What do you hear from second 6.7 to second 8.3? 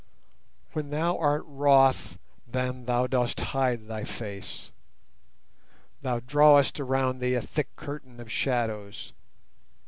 around Thee a thick curtain